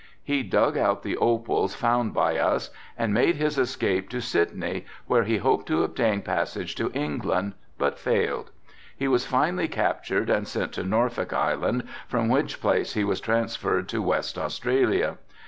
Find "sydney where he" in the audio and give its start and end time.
4.19-5.37